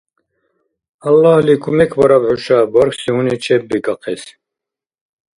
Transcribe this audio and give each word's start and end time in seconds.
Аллагьли 1.07 1.55
кумекбараб 1.63 2.23
хӏушаб 2.27 2.65
бархьси 2.73 3.09
гьуни 3.15 3.35
чеббикӏахъес! 3.43 4.23